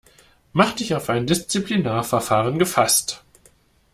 Mach 0.51 0.73
dich 0.73 0.95
auf 0.95 1.11
ein 1.11 1.27
Disziplinarverfahren 1.27 2.57
gefasst. 2.57 3.23